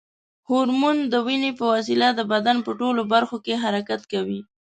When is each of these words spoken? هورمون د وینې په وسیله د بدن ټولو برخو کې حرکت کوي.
هورمون 0.49 0.97
د 1.11 1.13
وینې 1.25 1.51
په 1.59 1.63
وسیله 1.73 2.07
د 2.13 2.21
بدن 2.31 2.57
ټولو 2.81 3.01
برخو 3.13 3.37
کې 3.45 3.61
حرکت 3.63 4.01
کوي. 4.11 4.39